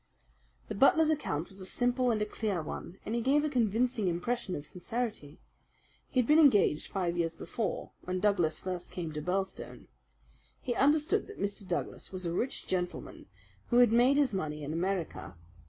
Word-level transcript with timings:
The 0.67 0.73
butler's 0.73 1.11
account 1.11 1.49
was 1.49 1.61
a 1.61 1.65
simple 1.67 2.09
and 2.09 2.19
a 2.23 2.25
clear 2.25 2.63
one, 2.63 2.97
and 3.05 3.13
he 3.13 3.21
gave 3.21 3.45
a 3.45 3.49
convincing 3.49 4.07
impression 4.07 4.55
of 4.55 4.65
sincerity. 4.65 5.39
He 6.09 6.19
had 6.19 6.25
been 6.25 6.39
engaged 6.39 6.91
five 6.91 7.15
years 7.15 7.35
before, 7.35 7.91
when 8.01 8.19
Douglas 8.19 8.57
first 8.57 8.89
came 8.91 9.13
to 9.13 9.21
Birlstone. 9.21 9.89
He 10.59 10.73
understood 10.73 11.27
that 11.27 11.39
Mr. 11.39 11.67
Douglas 11.67 12.11
was 12.11 12.25
a 12.25 12.33
rich 12.33 12.65
gentleman 12.65 13.27
who 13.69 13.77
had 13.77 13.91
made 13.91 14.17
his 14.17 14.33
money 14.33 14.63
in 14.63 14.73
America. 14.73 15.35